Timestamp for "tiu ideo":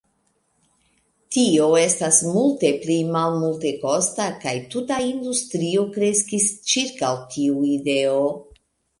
7.37-8.25